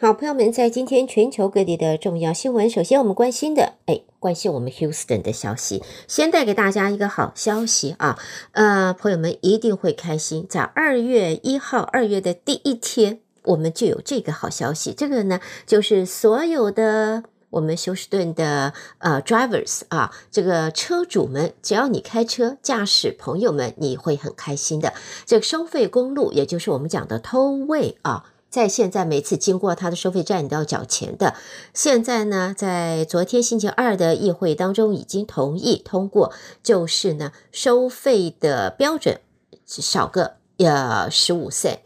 [0.00, 5.82] 好，朋友们，在今天全球各地的重要新闻，首先我们关心的，哎，关心我们 Houston 的消息。
[6.06, 8.16] 先带给大家一个好消息啊，
[8.52, 14.94] 呃，朋友们一定会开心，在二月一号，二月的第一天，我们就有这个好消息。
[14.96, 24.94] 这个呢，就是所有的我们休斯顿的呃 drivers 啊，这个车主们，只要你开车驾驶，朋友们，你会很开心的。
[25.26, 28.26] 这个收费公路，也就是我们讲的偷位啊。
[28.50, 31.34] 在现在每次经过他的收费站，你都要缴钱的。
[31.74, 39.20] 现在呢，在昨天星期二的议会当中已经同意通过，就是呢收费的标准
[39.66, 40.37] 少个。
[40.58, 41.78] 呃，十五分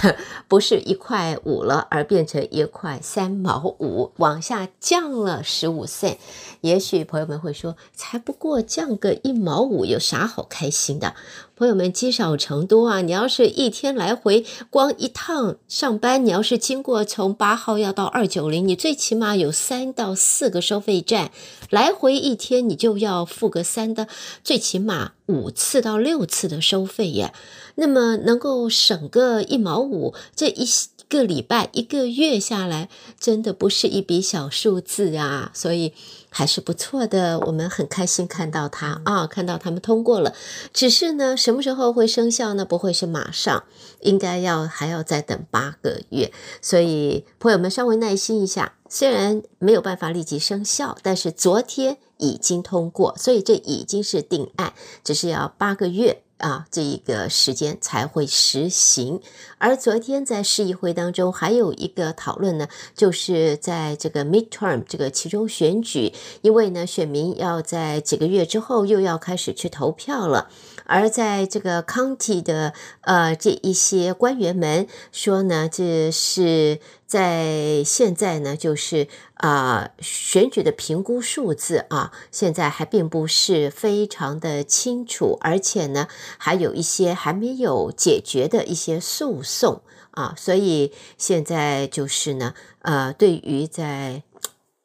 [0.48, 6.18] 不是一块五了，而变成一块三毛五，往下降了十五分。
[6.60, 11.14] 也许朋友们会说，才不过降个一毛五，有啥好开心的？
[11.56, 13.00] 朋友们积少成多啊！
[13.00, 21.32] 你要是一天来回，光一趟上班，你要是经过从八号要到二九零，你最起码有三到四个收费站，
[21.70, 24.06] 来回一天你就要付个三的，
[24.44, 27.32] 最起码五次到六次的收费耶。
[27.76, 30.66] 那么能够省个一毛五，这一
[31.08, 32.88] 个礼拜、一个月下来，
[33.20, 35.50] 真的不是一笔小数字啊！
[35.54, 35.94] 所以
[36.28, 40.34] 还是不错的，我们很开心看到它啊，看到他们通过了。
[40.74, 42.64] 只是呢，什么时候会生效呢？
[42.64, 43.64] 不会是马上，
[44.00, 46.32] 应该要还要再等八个月。
[46.60, 54.72] 所以朋友们稍微耐心一下，虽然没有办法立即生效，但是昨天已经通过，所以这已经是定案，
[55.04, 56.22] 只是要八个月。
[56.38, 59.20] 啊，这一个时间才会实行。
[59.58, 70.48] 而昨天在市议会当中还有一个讨论呢，就是在这个 midterm 这个期中选举，因为呢，选民要在几个月之后又要开始去投票了。
[70.88, 72.72] 而在这个 county 的
[73.02, 86.08] 呃这一些官员们说呢，这是在现在呢，就是啊、选举的评估数字啊，现在还并不是非常的清楚，而且呢，
[86.38, 89.82] 还有一些还没有解决的一些诉讼
[90.12, 94.22] 啊，所以现在就是呢，呃，对于在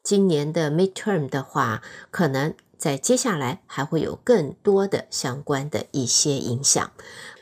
[0.04, 2.54] 今年的 midterm 的话，可能。
[2.84, 6.92] 在接下来还会有更多的相关的一些影响。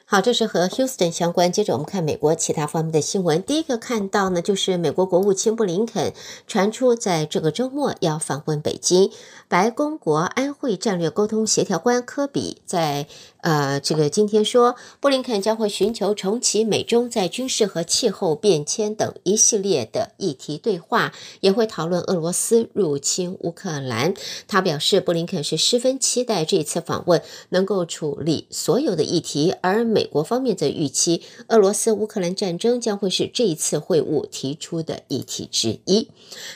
[0.06, 1.52] 好，这是和 Houston 相关。
[1.52, 3.41] 接着我们看美国其他方面的新闻。
[3.41, 6.13] 第一个看到呢，就是美国国务卿布林肯
[6.46, 9.09] 传出在这个周末要访问北京。
[9.47, 13.07] 白宫国安会战略沟通协调官科比在。
[13.41, 24.13] 呃，这个今天说，布林肯将会寻求重启美中在军事和气候变迁等一系列的议题对话，也会讨论俄罗斯入侵乌克兰。
[24.47, 36.09] 他表示，布林肯是十分期待这次访问能够处理所有的议题，而美国方面则预期俄罗斯乌克兰战争将会是这一次会晤提出的议题之一。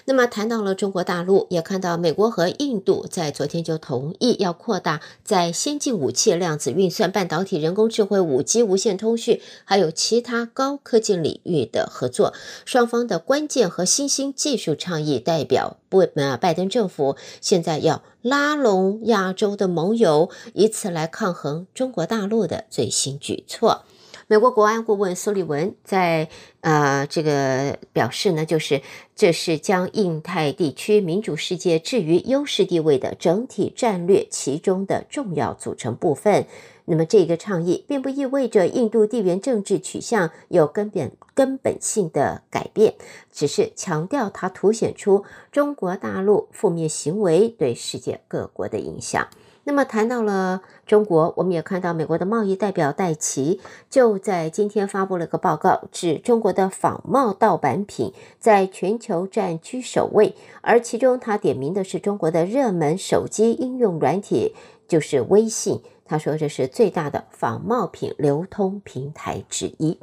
[0.05, 6.74] 那么，谈到了中国大陆，也看到美国和印度在昨天就同意要扩大在先进武器量子。
[6.75, 12.33] 运算、半导体、人工智慧、五 G、无线通讯，还有其他高科技领域的合作，
[12.65, 23.83] 双方的关键和新兴技术倡议代表不呃，拜登政府现在要拉拢亚洲的盟友，以此来抗衡中国大陆的最新举措。
[24.27, 26.29] 美国国安顾问苏利文在
[26.61, 28.81] 呃这个表示呢，就是
[29.15, 36.47] 这是将印太地区民主世界置于优势地位的整体战略其中的重要组成部分。
[36.85, 42.95] 那么这个倡议并不意味着印度地缘政治取向有根本根本性的改变，
[43.31, 49.27] 只是强调它凸显出中国大陆负面行为对世界各国的影响。
[49.67, 53.59] 那么谈到了中国，我们也看到美国的贸易代表戴奇
[53.89, 64.53] 就在今天发布了个报告，指中国的仿冒盗版品在全球占居首位，而其中他点名的是中国的热门手机应用软体，
[64.87, 65.81] 就是微信。
[66.05, 69.97] 他说这是最大的仿冒品流通平台之一。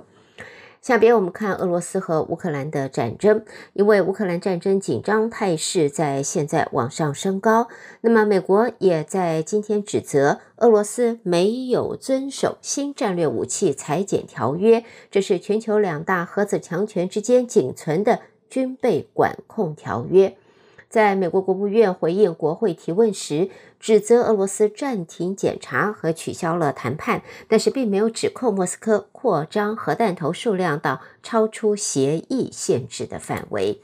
[0.83, 7.69] 下边我们看俄罗斯和乌克兰的战争，因为乌克兰战争紧张态势在现在往上升高。
[8.01, 18.19] 那么美国也在今天指责俄罗斯没有遵守新战略武器裁减条约，这是全球两大核子强权之间仅存的
[18.51, 20.37] 军备管控条约。
[20.93, 23.49] 在美国国务院回应国会提问时，
[23.81, 33.81] 指责俄罗斯暂停检查和取消了谈判，但是并没有指控莫斯科扩张核弹头数量到超出协议限制的范围。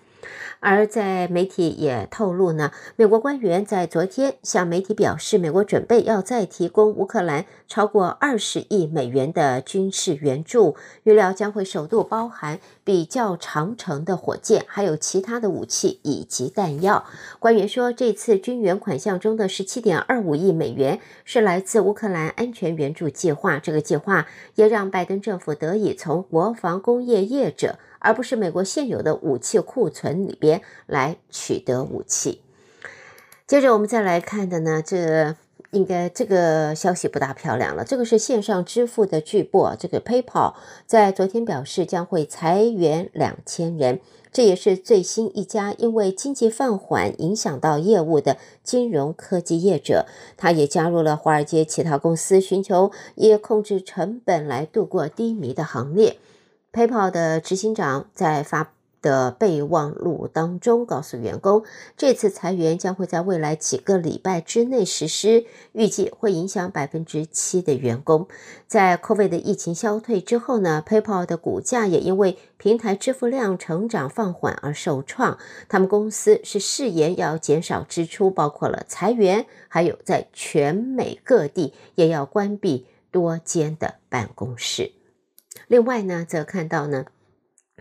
[0.61, 17.05] 而在媒体也透露呢，美国官员在昨天向媒体表示，美国准备要再提供乌克兰超过二十亿美元的军事援助，预料将会首度包含比较长程的火箭，还有其他的武器以及弹药。
[17.39, 24.27] 官员说，这次军援款项中的十七点二五亿美元是来自乌克兰安全援助计划，这个计划
[24.57, 27.79] 也让拜登政府得以从国防工业业者。
[27.99, 32.43] 而不是美国现有的武器库存里边来取得武器。
[33.47, 35.37] 接着我们再来看的呢，这
[35.71, 37.85] 应该这个消息不大漂亮了。
[37.85, 40.55] 这个是线上支付的巨擘，这个 PayPal
[40.87, 44.01] 在昨天表示将会裁员两千人，
[44.33, 50.07] 这也是最新一家因为经济放缓影响到业务的金融科技业者。
[50.37, 56.19] 他也加入了华尔街其他公司寻求以控制成本来度过低迷的行列。
[56.79, 58.73] PayPal 的执行长在发
[59.03, 61.65] 的备忘录当中告诉员工，
[61.97, 68.29] 这次裁员将会在未来几个礼拜之内实施，预计会影响百分之七的员工。
[68.69, 75.37] 在 COVID 的疫情消退之后呢，PayPal 的股价也因为平台支付量成长放缓而受创。
[75.69, 84.93] 他们公司是誓言要减少支出，包括了裁员，还有在全美各地也要关闭多间的办公室。
[85.69, 87.05] 另外呢，则看到呢，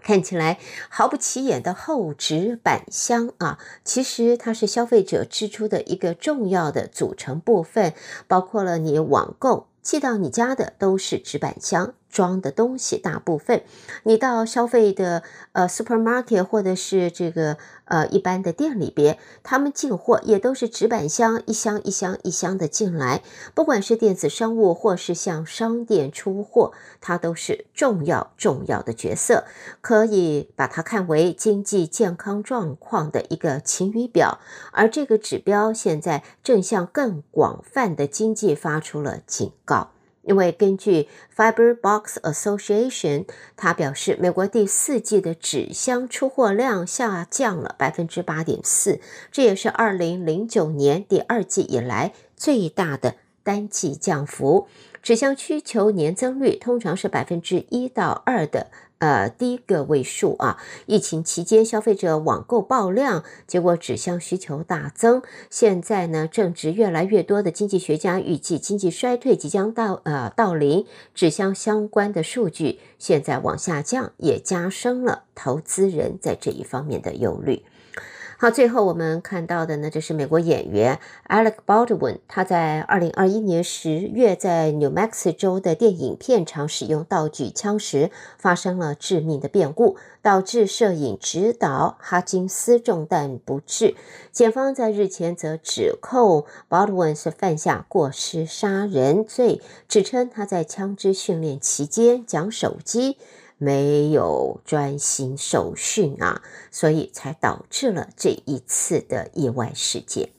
[0.04, 7.94] 看起来毫不起眼的厚纸板箱啊，其实它是消费者支出的一个重要的组成部分，
[8.28, 11.96] 包括了你网购寄到你家的都是纸板箱。
[12.18, 13.62] 装的东西大部分，
[14.02, 15.22] 你到消费的
[15.52, 23.22] 呃 supermarket 或者是这个呃一般的店里边，他们进货也都是纸板箱，一箱一箱一箱的进来。
[23.54, 29.44] 不管是电子商务或是向商店出货，它都是重要重要的角色，
[29.82, 34.40] 可以把它看为经济健康状况的一个晴雨表。
[34.72, 39.92] 而这个指标现在正向更广泛的经济发出了警告。
[40.28, 43.26] 因为根据 Fiber Box Association，
[43.56, 49.00] 他表示，美国第四季的纸箱出货量下降了百分之八点四，
[49.32, 54.68] 这也是二零零九年第二季以来最大的单季降幅。
[55.02, 58.68] 纸箱需求年增率通常是百分之一到二的。
[59.00, 60.58] 呃，低个位数啊，
[60.88, 65.22] 疫情期间消费者网购爆量，结果纸箱需求大增。
[65.50, 77.64] 现在呢，正值越来越多的经济学家预计经济衰退即将到呃到临，纸箱相关的数据现在往下降，也加深了投资人在这一方面的忧虑。
[78.40, 93.96] 好，最后我们看到的呢，就是美国演员 Alec Baldwin，他在二零二一年十月在 New Mexico 州的电影片场使用道具枪时，发生了致命的变故，导致摄影指导哈金斯中弹不治。
[94.32, 103.18] 检方在日前则指控 Baldwin 是犯下过失杀人罪，指称他在枪支训练期间讲手机。
[103.58, 110.30] 没有专心受训啊，所以才导致了这一次的意外事件。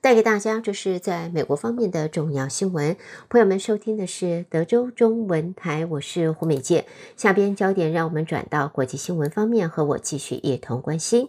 [0.00, 2.96] 带给大家这是在美国方面的重要新闻。
[3.28, 6.86] 朋友们收听的是德州中文台，我是胡美健。
[7.16, 11.28] 下边焦点让我们转到国际新闻方面，和我继续一同关心。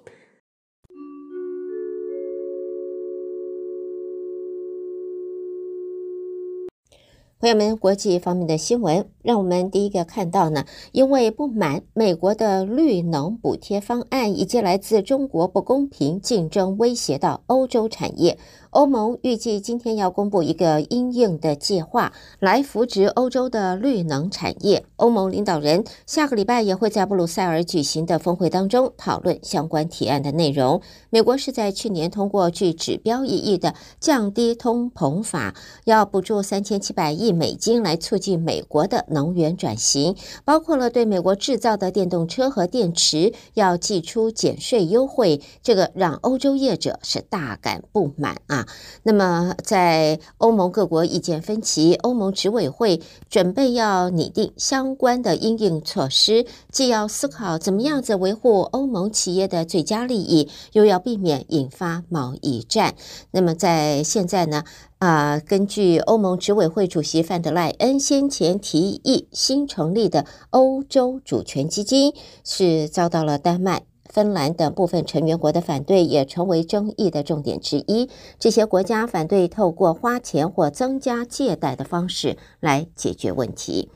[7.40, 18.38] 朋友们，国际方面的新闻，让我们第一个看到呢，因为不满美国的绿能补贴方案以及来自中国不公平竞争威胁到欧洲产业。
[18.70, 24.84] 欧盟预计今天要公布一个因应的计划，来扶植欧洲的绿能产业。
[24.96, 30.82] 欧盟领导人下个礼拜也会在布鲁塞尔举行的峰会当中讨论相关提案的内容。
[31.12, 35.54] 美国是在去年通过具指标意义的降低通膨法，
[35.86, 45.42] 要补助三千七百亿美金来促进美国的能源转型，包括了对美国制造的电动车和电池要寄出减税优惠。
[45.62, 48.68] 这个让欧洲业者是大感不满啊。
[49.04, 62.96] 那么，在欧盟各国意见分歧，欧盟执委会准备要拟定相关的应应措施，既要思考怎么样子维护欧盟企业的最佳利益，又要避免引发贸易战。
[63.32, 64.64] 那么，在现在呢，
[65.04, 72.14] 啊，根据欧盟执委会主席范德赖恩先前提议新成立的欧洲主权基金，
[72.46, 73.84] 是遭到了丹麦。
[74.06, 78.10] 芬兰等部分成员国的反对也成为争议的重点之一。
[78.40, 83.90] 这些国家反对透过花钱或增加借贷的方式来解决问题。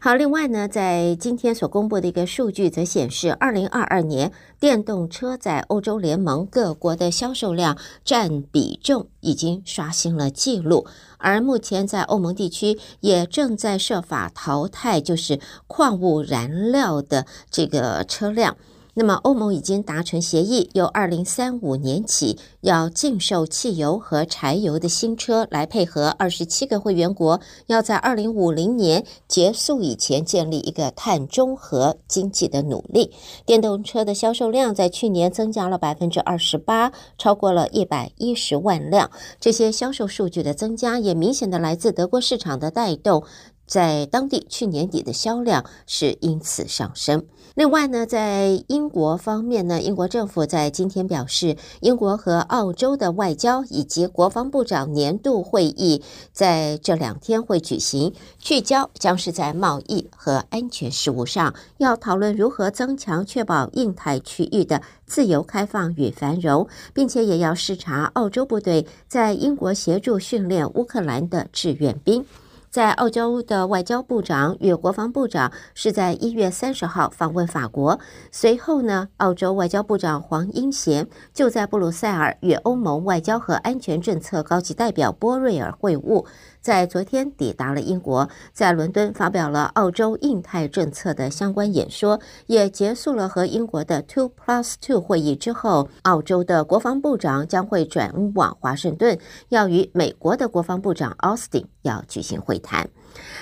[0.00, 10.86] 好，另外呢，在今天所公布的一个数据则显示，二零二二年电动车在欧洲联盟各国的销售量占比重已经刷新了纪录，
[11.18, 18.56] 而目前在欧盟地区也正在设法淘汰就是矿物燃料的这个车辆。
[18.98, 33.12] 那么，欧盟已经达成协议，由二零三五年起要禁售汽油和柴油的新车，来配合二十七个会员国要在二零五零年结束以前建立一个碳中和经济的努力。
[33.46, 39.12] 电动车的销售量在去年增加了百分之二十八，超过了一百一十万辆。
[39.38, 43.22] 这些销售数据的增加，也明显的来自德国市场的带动。
[43.68, 47.24] 在当地去年底的销量是因此上升。
[47.54, 72.24] 另外呢，在英国方面呢，英国政府在今天表示，英国和澳洲的外交以及国防部长年度会议在这两天会举行，聚焦将是在贸易和安全事务上，要讨论如何增强确保印太区域的自由开放与繁荣，并且也要视察澳洲部队在英国协助训练乌克兰的志愿兵。
[72.70, 77.98] 在澳洲的外交部长与国防部长是在一月三十号访问法国，
[78.30, 86.26] 随后呢，澳洲外交部长黄英贤就在布鲁塞尔与欧盟外交和安全政策高级代表波瑞尔会晤。
[86.60, 102.88] 在昨天抵达了英国，在伦敦发表了澳洲印太政策的相关演说，也结束了和英国的 Two Plus Two 会议之后，澳洲的国防部长将会转往华盛顿，要与美国的国防部长 Austin 要举行会谈。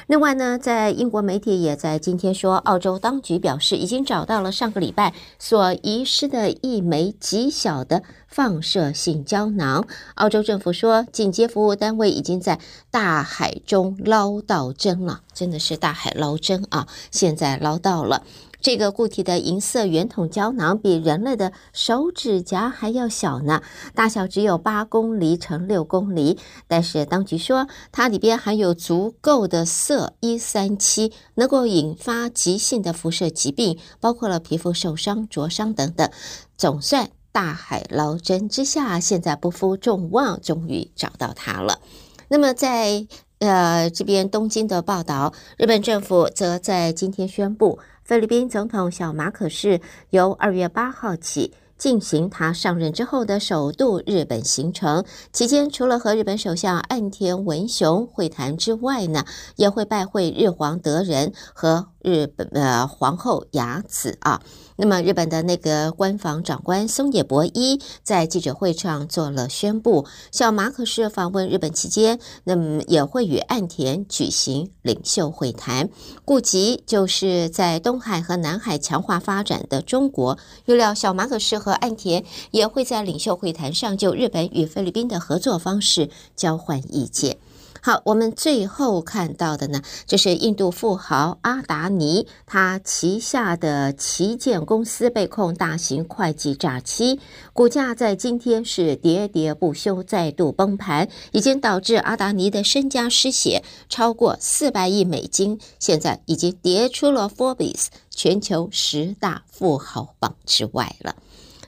[0.06, 9.86] 另外呢，在英国媒体也在今天说，澳洲当局表示已经找到了上个礼拜所遗失的一枚极小的放射性胶囊。
[10.14, 16.86] 澳洲政府说，紧急服务单位已经在大海中捞到针了，真的是大海捞针啊！
[17.10, 18.22] 现在捞到了。
[18.66, 23.62] 这个固体的银色圆筒胶囊比人类的手指甲还要小呢，
[23.94, 26.36] 大小只有八公里乘六公里。
[26.66, 36.10] 但是当局说，它里边含有足够的銫一三七，能够引发急性的辐射疾病，包括了皮肤受伤、灼伤等等。
[36.56, 41.78] 总算大海捞针之下，现在不负众望，终于找到它了。
[42.26, 43.06] 那么在
[43.38, 47.78] 呃这边东京的报道，日本政府则在今天宣布。
[48.06, 59.24] 菲律宾总统小马可是由二月八号起进行他上任之后的首度日本行程，期间除了和日本首相岸田文雄会谈之外呢，
[59.56, 64.40] 也会拜会日皇德仁和日本呃皇后雅子啊。
[64.78, 75.88] 那么，日本的那个官房长官松野博一在记者会上做了宣布，小马可仕访问日本期间，那么也会与岸田举行领袖会谈，
[76.26, 80.38] 顾及就是在东海和南海强化发展的中国。
[80.66, 87.38] 预料小马可仕和岸田也会在领袖会谈上就日本与菲律宾的合作方式交换意见。
[87.86, 97.20] 好，我们最后看到的呢，这是印度富豪阿达尼，他旗下的旗舰公司被控大型会计诈欺，
[97.52, 111.14] 股价在今天是喋喋不休，再度崩盘，已经导致阿达尼的身家失血超过四百亿美金，现在已经跌出了 Forbes 全球十大富豪榜之外了。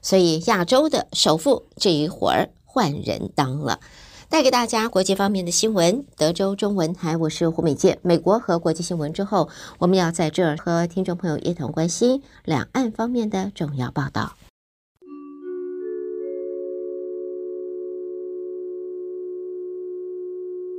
[0.02, 3.78] 所以亚洲的首富这一会儿换人当了。
[4.30, 7.98] 带给大家国际方面的新闻，德州中文台，我是胡美健。
[8.02, 14.36] 美国和国际新闻之后，我们要在这儿和听众朋友一同关心两岸方面的重要报道。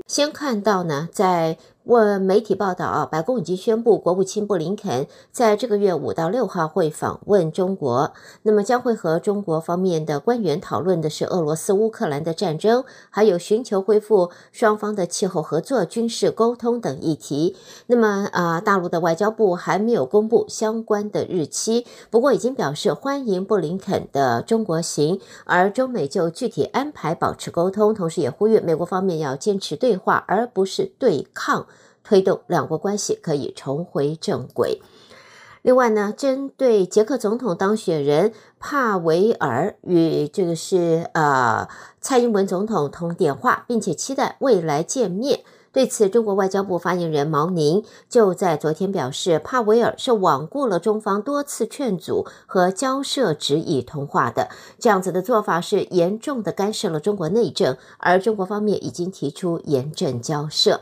[0.05, 1.57] 先看到呢，在。
[1.89, 17.55] 问媒体报道啊，白宫已经宣布，国务卿布林肯在这个月五到六号会访问中国，那么将会和中国方面的官员讨论的是俄罗斯乌克兰的战争，还有寻求恢复双方的气候合作、军事沟通等议题。
[17.87, 31.65] 那么啊，大陆的外交部还没有公布相关的日期，不过已经表示欢迎布林肯的中国行，而中美就具体安排保持沟通，同时也呼吁美国方面要坚持对话，而不是对抗。
[32.03, 34.81] 推动两国关系可以重回正轨。
[35.61, 41.67] 另外呢，针对捷克总统当选人帕维尔与这个是呃
[41.99, 45.41] 蔡英文总统通电话，并且期待未来见面。
[45.71, 54.49] 对此，中国外交部发言人毛宁就在昨天表示，帕维尔是罔顾了中方多次劝阻和交涉，执意通话的。
[54.79, 60.81] 这样子的做法是严重的干涉了中国内政，而中国方面已经提出严正交涉。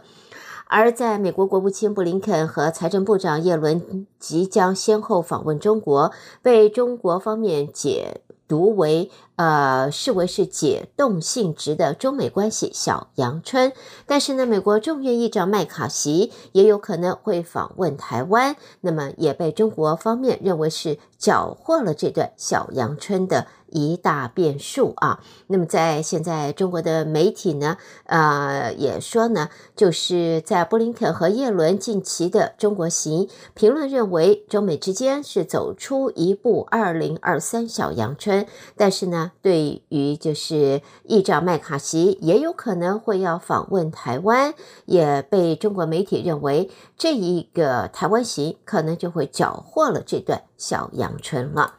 [0.69, 13.71] 而在美国国务卿布林肯和财政部长耶伦即将先后访问中国，被中国方面解读为呃视为是解冻性质的中美关系小阳春。
[14.05, 23.47] 但是呢，美国众议院议长麦卡锡也有可能会访问台湾，那么也被中国方面认为是缴获了这段小阳春的。
[23.69, 25.19] 一大变数啊！
[25.47, 27.75] 那么在现在中国的媒体呢，
[28.05, 38.45] 呃，也说呢，就是在布林肯和叶伦近期的中国行，评论认为中美之间是走出一步二零二三小阳春，
[38.77, 44.53] 但是呢对于就是议长麦卡锡也有可能会要访问台湾，
[44.85, 51.75] 也被中国媒体认为这一个台湾行可能就会缴获了这段小阳春了。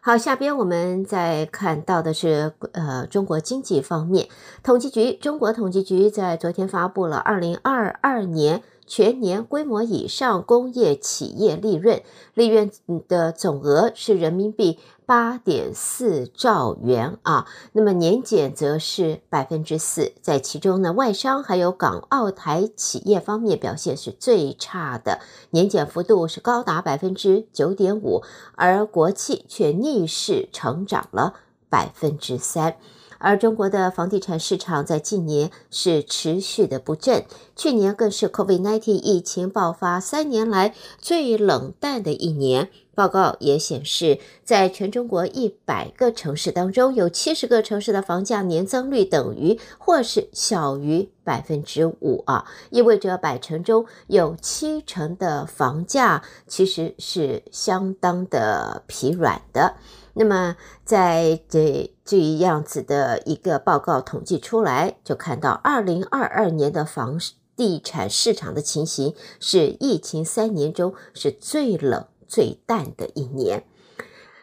[0.00, 4.28] 好，下边我们再看到的是，呃，中国经济方面，
[4.62, 8.62] 统计局，中国统计局在昨天发布了二零二二年。
[8.86, 12.02] 全年规模以上工业企业利润，
[12.34, 12.70] 利润
[13.08, 17.46] 的总额是人民币八点四兆元啊。
[17.72, 25.20] 那么年减则是百分之四，在其中呢，外商还有港澳台企业方面表现是最差的，
[25.50, 28.22] 年减幅度是高达百分之九点五，
[28.54, 31.34] 而国企却逆势成长了
[31.68, 32.76] 百分之三。
[33.18, 37.24] 而中国的房地产市场在近年是持续的不振，
[37.56, 42.68] 去年更是 COVID-19 疫情爆发三年来最冷淡的一年。
[42.94, 59.74] 报告也显示，在全中国一百个城市当中，有七十个城市的房价年增率等于或是小于百分之五啊，意味着百城中有七成的房价其实是相当的疲软的。
[60.14, 67.18] 那么，在这这样子的一个报告统计出来，就看到二零二二年的房
[67.56, 73.62] 地产市场的情形是疫情三年中是最冷最淡的一年。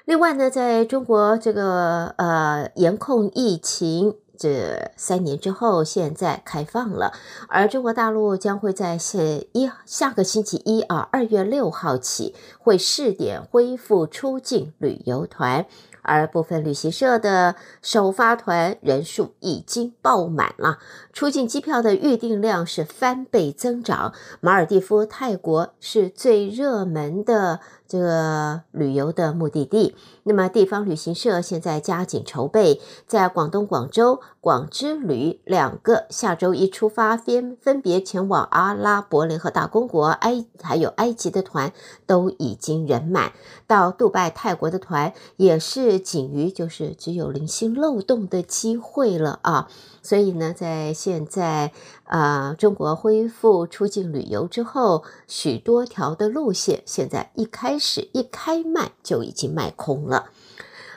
[0.06, 7.12] 另外呢，在中国这个呃严控疫情这三年之后，现在开放了，
[7.50, 9.20] 而中国大陆将会在下
[9.52, 15.66] 一下个星期一啊，二月六号起会试点恢复出境旅游团。
[16.04, 20.80] 而部分旅行社的首发团人数已经爆满了，
[21.14, 24.12] 出境机票的预订量是翻倍增长。
[24.40, 27.60] 马尔地夫、泰国是最热门的
[27.92, 29.98] 这个旅游的目的地。
[30.24, 41.74] 那么，地方旅行社现在加紧筹备，在广东广州、广之旅两个下周一出发，分分别前往阿拉伯联合大公国、埃还有埃及的团
[42.06, 43.34] 都已经人满。
[43.68, 49.68] 到杜拜、泰国的团也是仅余，就是只有零星漏洞的机会了啊！
[50.02, 51.72] 所以呢，在现在
[52.06, 60.32] 啊、中国恢复出境旅游之后，许多条的路线现在一开始一开卖就已经卖空了。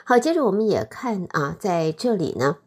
[0.03, 2.57] 好，接着我们也看啊，在这里呢，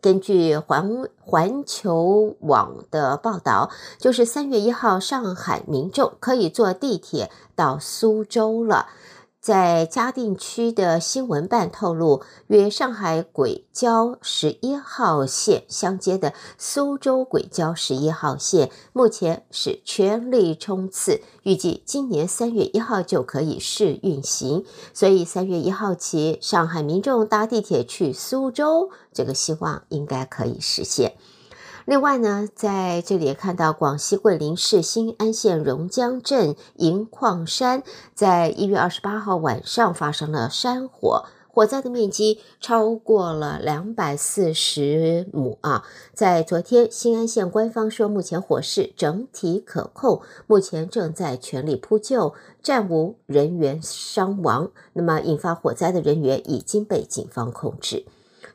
[0.00, 8.86] 根据环环球网的报道，就是三月一号，上海民众可以坐地铁到苏州了。
[9.48, 24.66] 在嘉定区的新闻办透露，与上海轨交十一号线相接的苏州轨交十一号线，目前是全力冲刺，预计今年三月一号就可以试运行。
[24.92, 31.14] 所以三月一号起，上海民众搭地铁去苏州，这个希望应该可以实现。
[31.88, 45.82] 另外呢，在这里也看到广西桂林市兴安县榕江镇银矿山，在一月二十八号晚上发生了山火，火灾的面积超过了两百四十亩啊。
[46.12, 54.70] 在昨天，兴安县官方说，目前火势整体可控，目前正在全力扑救，暂无人员伤亡。
[54.92, 58.04] 那么，引发火灾的人员已经被警方控制。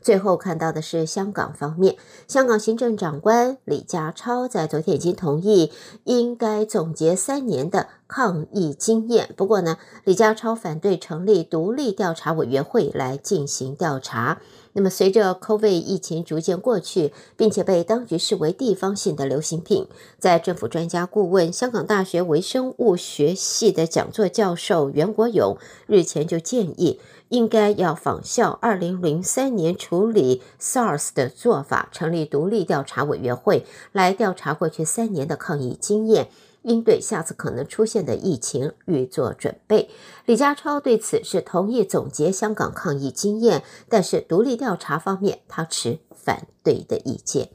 [0.04, 1.96] 最后看到的是香港方面，
[2.28, 5.72] 香港行政长官李家超在昨天已经同意，
[6.04, 9.34] 应该总结三年的抗疫经验。
[9.38, 14.42] 不过呢，李家超反对成立独立调查委员会来进行调查。
[14.76, 19.88] 那么，随着 COVID 疫情逐渐过去，并且被当局视为地方性的流行病，
[20.18, 27.00] 在政府专家顾问、香港大学微生物学系的讲座教授袁国勇日前就建议。
[27.34, 36.30] 应该要仿效二零零三年处理 SARS 的做法，成立独立调查委员会来调查过去三年的抗疫经验，
[36.62, 39.90] 应对下次可能出现的疫情预做准备。
[40.28, 47.50] 李家超对此是同意总结香港抗疫经验，但是独立调查方面他持反对的意见。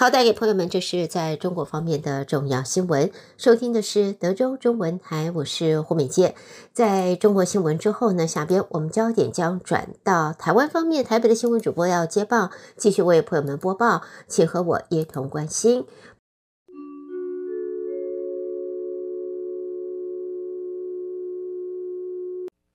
[0.00, 3.10] 好，带给朋友们，这是在中国方面的重要新闻。
[3.36, 6.36] 收听的是德州中文台，我是胡美健。
[6.72, 15.84] 在中国新闻之后呢，下边我们焦点将转到台湾方面，台北的新闻主播要接棒，继续为朋友们播报，请和我一同关心。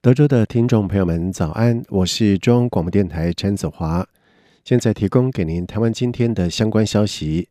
[0.02, 1.86] 德州的听众朋友们，早安！
[1.88, 4.06] 我是中央广播电台陈子华，
[4.64, 7.50] 现在提供给您台湾今天的相关消息。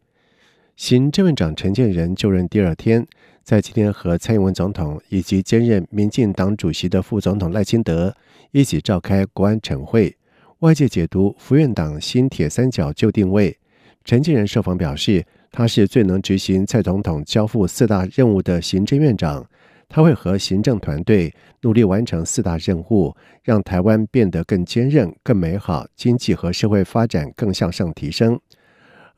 [0.77, 3.07] 行政院长陈建仁就任第二天，
[3.45, 8.17] 在今天和蔡英文总统以及兼任民进党主席的副总统赖清德
[8.53, 10.17] 一起召开国安晨会，
[10.61, 13.59] 外界解读福院党新铁三角就定位。
[14.07, 19.47] 陈建仁受访表示，他是最能执行蔡总统交付四大任务的行政院长。
[19.95, 28.41] 他会和行政团队努力完成四大任务，让台湾变得更坚韧、更美好，经济和社会发展更向上提升。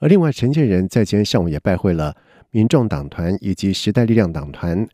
[0.01, 2.17] 而另外，陈建仁在今天上午也拜会了
[2.51, 4.85] 民众党团以及时代力量党团，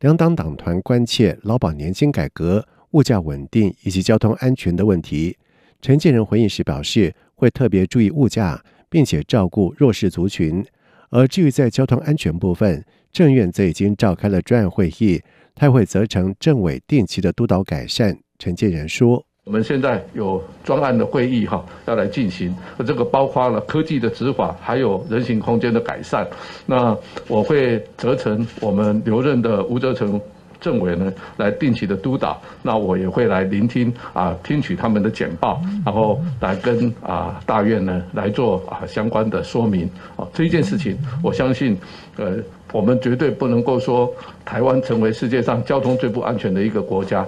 [0.00, 5.36] 两党党团关切劳保年金改革、物价稳定以及交通安全的问题。
[5.82, 10.64] 陈建仁回应时表示，会特别注意物价，并且照顾弱势族群。
[11.10, 15.20] 而至于在交通安全部分，政院则已经召开了专案会议，
[15.54, 18.16] 他会责成政委定期的督导改善。
[18.38, 22.54] 陈建仁说：“我们现在有专案的会议哈，要来进行，
[22.86, 26.26] 这个包括了科技的执法，还有人行空间的改善。
[26.66, 26.96] 那
[27.28, 30.20] 我会责成我们留任的吴泽成。”
[30.58, 39.88] 政委呢，来定期的督导，那我也会来聆听啊，听取他们的简报，然后来跟啊大院呢来做啊相关的说明。
[40.16, 41.76] 哦，这一件事情，我相信，
[42.16, 42.38] 呃，
[42.76, 47.26] 我们绝对不能够说台湾成为世界上交通最不安全的一个国家。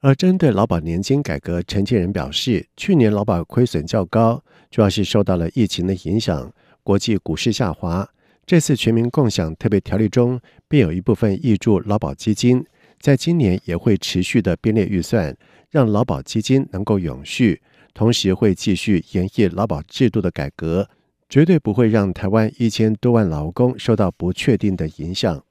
[0.00, 6.50] 而针对劳保年金改革，陈建仁表示，去年劳保亏损较高，主要是受到了疫情的影响，
[6.82, 8.08] 国际股市下滑。
[8.46, 12.64] 这次全民共享特别条例中，便有一部分挹注劳保基金，
[13.02, 15.36] 在今年也会持续的编列预算，
[15.70, 17.60] 让劳保基金能够永续，
[17.92, 20.88] 同时会继续延续劳保制度的改革，
[21.28, 25.42] 绝对不会让台湾一千多万劳工受到不确定的影响。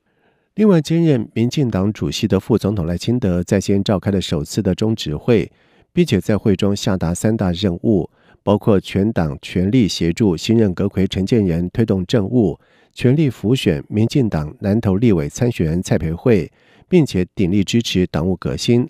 [0.56, 5.52] 另外，兼任民进党主席的副总统赖清德在先召开了首次的中指会，
[5.92, 8.10] 并且在会中下达三大任务，
[8.44, 12.60] 包括全党全力协助新任阁揆陈建仁推动政务。
[12.94, 16.52] 全力辅选民进党南投立委参选人蔡培慧，
[16.88, 18.88] 并且鼎力支持党务革新。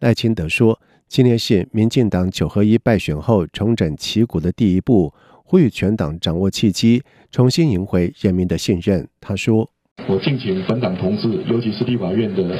[0.00, 5.14] 赖清德说：“今年是民进党九合一败选后重整旗鼓的第一步，
[5.50, 9.70] 呼吁全党掌握契机，重新赢回人民的信任。”他说
[10.06, 12.54] ：“我敬请本党同志，尤其是立法院的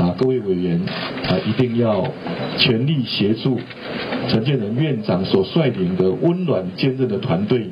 [0.00, 0.80] 啊各位委员
[1.28, 2.04] 啊，一定要
[2.58, 3.60] 全力协助
[4.28, 7.70] 陈建仁院长所率领的温暖坚韧的团队，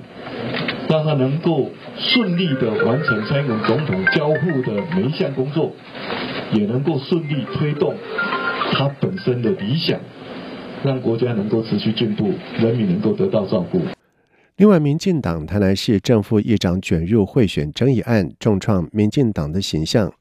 [0.88, 5.72] 让他能够。”顺利的完成蔡英文总统交付的每一项工作，
[6.52, 7.94] 也能够顺利推动
[8.72, 9.98] 他本身的理想，
[10.84, 13.80] 让国家能够持续进步，人民能够得到照顾。
[14.56, 20.12] 另外，民进党台南市正副议长卷入贿选争议案，重创民进党的形象。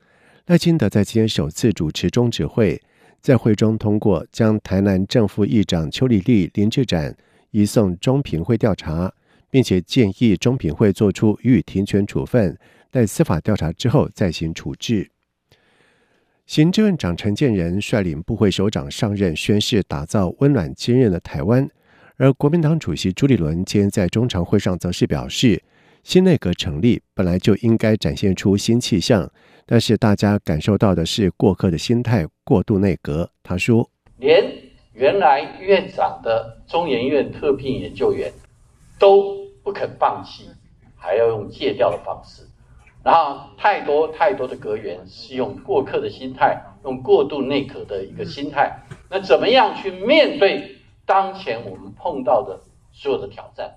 [0.47, 2.81] 赖清德在今天首次主持中指会，
[3.21, 7.15] 在会中通过将台南正副议长邱丽丽、林志展
[7.51, 9.13] 移送中评会调查。
[9.51, 12.57] 并且建议中评会做出予以停权处分，
[12.91, 15.09] 待司法调查之后再行处置。
[16.45, 21.69] 行政院长陈建仁率领部会首长上任，宣誓打造温暖坚韧的台湾。
[22.17, 25.61] 而国民党主席朱立伦今天在中常会上则是表示，
[26.03, 29.29] 新内阁成立本来就应该展现出新气象，
[29.65, 33.29] 但是大家感受到的是过客的心态，过度内阁。
[33.43, 34.43] 他说，连
[34.93, 38.31] 原来院长的中研院特聘研究员
[38.99, 39.45] 都。
[39.65, 40.43] 不肯放弃，
[40.95, 42.43] 还要用借调的方式，
[43.03, 48.71] 然后太多太多的阁员是用过客的心态，用过度内阁的一个心态，
[49.09, 50.74] 那怎么样去面对
[51.05, 52.59] 当前我们碰到的
[52.91, 53.69] 所有的挑战？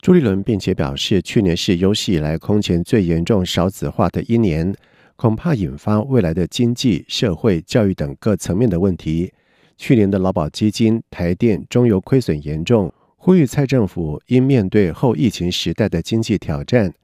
[0.00, 4.74] 朱立伦并且表示，去年是有史以来空前最严重少子化的一年，
[5.16, 9.32] 恐怕引发未来的经济、社会、教育等各层面的问题。
[9.76, 12.92] 去年的劳保基金、台电、中油亏损严重。
[13.16, 16.94] 呼吁蔡政府应面对后疫情时代的经济挑战。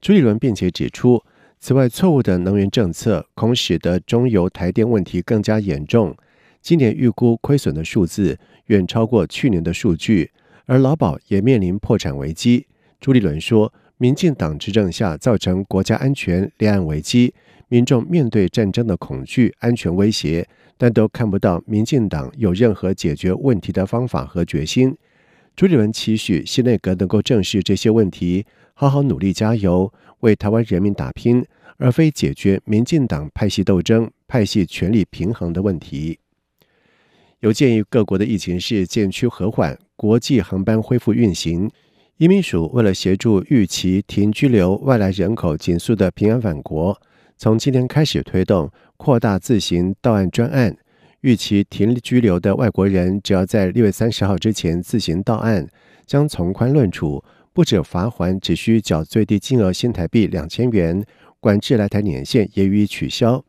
[0.00, 1.22] 朱立伦并且指出，
[1.60, 6.16] 此外错误的能源政策恐使得中油、台电问题更加严重。
[6.62, 10.30] 今年预估亏损的数字远超过去年的数据，
[10.64, 12.66] 而劳保也面临破产危机。
[13.00, 17.34] 朱立伦说，民进党执政下造成国家安全、立案危机，
[17.68, 24.96] 民众面对战争的恐惧、安全威胁，但都看不到民进党有任何解决问题的方法和决心。
[25.56, 31.44] 朱立伦期许新内阁能够正视这些问题，好好努力加油，为台湾人民打拼，
[31.78, 36.18] 而非解决民进党派系斗争、派系权力平衡的问题。
[37.40, 41.70] 有鉴于各国的疫情是渐趋和缓，国际航班恢复运行，
[42.16, 47.00] 移民署为了协助逾期停居留外来人口紧速的平安返国，
[47.36, 50.76] 从今天开始推动扩大自行到案专案。
[51.20, 55.64] 逾期停居留的外国人，只要在六月三十号之前自行到案，
[56.06, 57.22] 将从宽论处，
[57.52, 61.04] 不止罚锾，只需缴最低金额新台币两千元，
[61.38, 63.44] 管制来台年限也予以取消。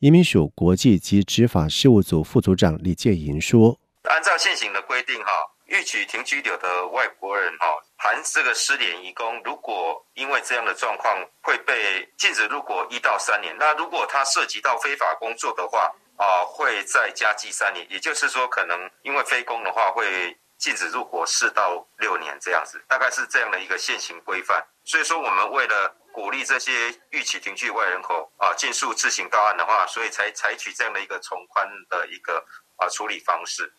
[0.00, 5.30] 移民署国际及执法事务组副组长李建银说：“按照现行的规定，哈，
[5.64, 24.62] 逾期停居留的外国人，哈，含这个失联移工，如果因为这样的状况会被禁止入国一到三年，那如果他涉及到非法工作的话，啊，会再加计三年，也就是说，可能因为非工的话，会禁止入国四到六年这样子，大概是这样的一个现行规范。
[24.84, 26.72] 所以说，我们为了鼓励这些
[27.10, 32.42] 逾期停居外人口啊，尽速自行到案的话，所以才采取这样的一个从宽的一个
[32.76, 33.70] 啊处理方式。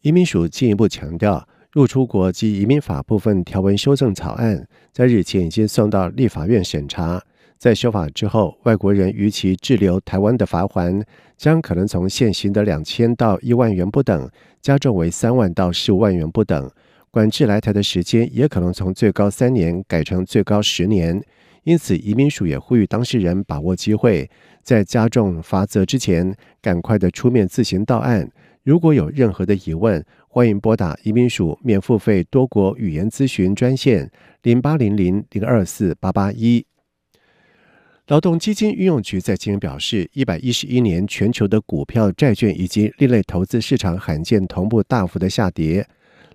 [0.00, 7.22] 移民署进一步强调，入出国及移民法部分条文修正草案在日前已经送到立法院审查，
[7.58, 11.04] 在修法之后，外国人逾期滞留台湾的罚锾
[11.36, 14.30] 将可能从现行的两千到一万元不等，
[14.62, 16.70] 加重为三万到十五万元不等，
[17.10, 21.22] 管制来台的时间也可能从最高三年改成最高十年。
[21.66, 24.30] 因此，移民署也呼吁当事人把握机会，
[24.62, 28.30] 在加重罚则之前，赶快的出面自行到案。
[28.62, 34.08] 如果有任何的疑问，欢迎拨打移民署免付费多国语言咨询专线
[34.42, 36.64] 零八零零零二四八八一。
[38.06, 45.84] 劳动基金运用局在今天表示，一百一十一年全球的股票、债券以及另类投资市场罕见同步大幅的下跌。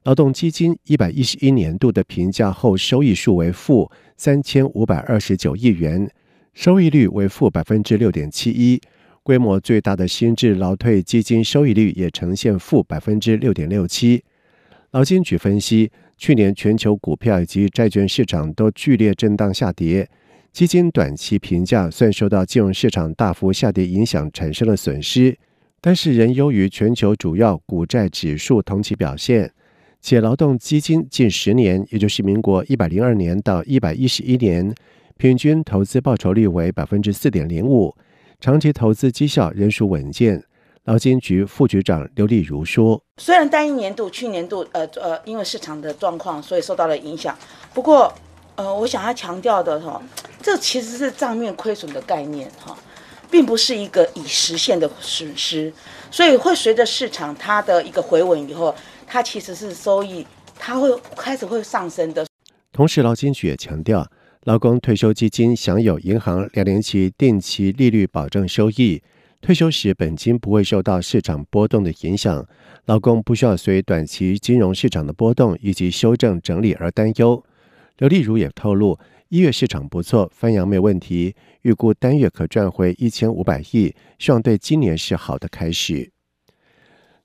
[0.03, 6.09] 劳动基金一百一十一年度的评价后收益数为负三千五百二十九亿元，
[6.55, 8.81] 收益率为负百分之六点七一，
[9.21, 14.23] 规模最大的新制劳退基金收益率也呈现负百分之六点六七。
[14.89, 20.09] 劳金局分析，去年全球股票以及债券市场都剧烈震荡下跌，
[20.51, 25.37] 基金短期评价虽受到金融市场大幅下跌影响产生了损失，
[25.79, 29.53] 但是仍优于全球主要股债指数同期表现。
[30.01, 34.73] 且劳动基金近十年，也就是民国一百零二年到一百一十一年，
[35.15, 37.95] 平均投资报酬率为百分之四点零五，
[38.39, 40.43] 长期投资绩效仍属稳健。
[40.85, 47.37] 劳金局副局长刘丽如说：“虽然单一年度、去年度，呃呃，因为市场的状况，所以受到了影响。
[47.71, 48.11] 不过，
[48.55, 50.01] 呃，我想要强调的哈，
[50.41, 52.75] 这其实是账面亏损的概念哈，
[53.29, 55.71] 并不是一个已实现的损失，
[56.09, 58.73] 所以会随着市场它的一个回稳以后。”
[59.13, 60.25] 它其实是收益，
[60.57, 62.25] 它会开始会上升的。
[62.71, 64.09] 同时，劳金局也强调，
[64.45, 69.03] 劳工退休基金享有银行两年期定期利率保证收益，
[69.41, 72.47] 退休时本金不会受到市场波动的影响，
[72.85, 77.43] 劳工不需要随短期金融市场的波动以及修正整理而担忧。
[77.97, 78.97] 刘丽如也透露，
[79.27, 86.09] 一月市场不错，翻扬没问题，预估单月可赚回一千五百亿，希望对今年是好的开始。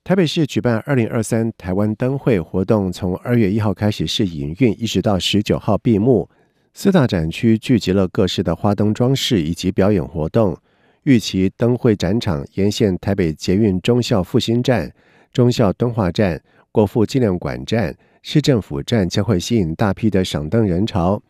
[0.07, 6.31] 台北市举办二零二三台湾灯会活动，从二月一号开始试营运，一直到十九号闭幕。
[6.73, 10.57] 四大展区聚集了各式的花灯装饰以及表演活动。
[11.03, 14.92] 预期灯会展场沿线台北捷运忠孝复兴站、
[15.33, 16.40] 忠孝敦化站、
[16.71, 17.92] 国父纪念馆站、
[18.23, 21.21] 市政府站将会吸引大批的赏灯人潮。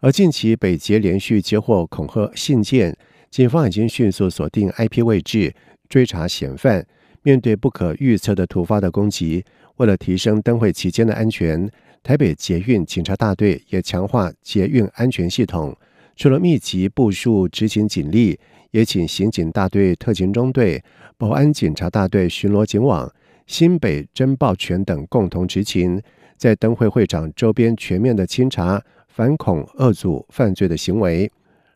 [0.00, 2.94] 而近期北捷连续接获恐吓信件，
[3.30, 5.54] 警方已经迅速锁定 IP 位置，
[5.88, 6.86] 追查嫌犯。
[7.28, 9.44] 面对不可预测的突发的攻击，
[9.76, 11.70] 为了提升灯会期间的安全，
[12.02, 15.76] 台北捷运警察大队也强化捷运安全系统。
[16.16, 20.82] 除了密集部署执勤警力，也请刑警大队特勤中队、
[21.18, 23.12] 保安警察大队巡逻警网、
[23.46, 26.00] 新北侦报犬等共同执勤，
[26.38, 31.30] 在灯会会场周边全面的清查反恐遏阻犯罪的行为。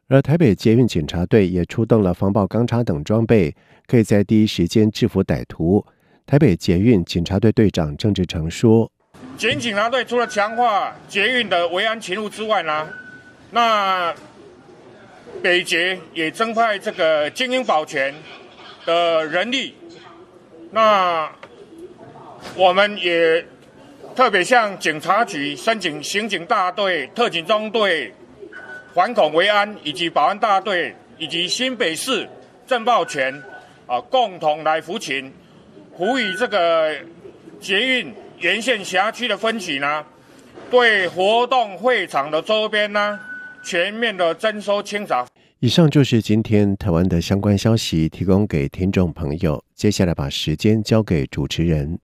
[0.08, 3.54] 而台北捷运警察队也出动了防爆钢叉等装备，
[3.86, 5.84] 可以在第一时间制服歹徒。
[6.26, 8.90] 台北捷运警察队队长郑志成说
[9.36, 12.88] ：“捷警察队除了强化捷运的维安勤务之外呢，
[13.50, 14.14] 那
[15.42, 18.14] 北捷也增派这个精英保全
[18.86, 19.74] 的人力。
[20.70, 21.30] 那
[22.54, 23.44] 我们也
[24.14, 28.12] 特别向警察局申请刑警大队、特警中队。”
[28.94, 32.28] 反恐维安以及保安大队以及新北市
[32.66, 33.42] 政报全
[33.92, 35.30] 啊，共同来服勤，
[35.92, 36.96] 呼吁这个
[37.60, 40.02] 捷运沿线辖区的分歧呢，
[40.70, 43.20] 对活动会场的周边呢，
[43.62, 45.26] 全面的征收清偿。
[45.58, 49.62] 以上就是今天台湾的相关消息，提供给听众朋友。
[49.74, 51.98] 接下来把时间交给主持人。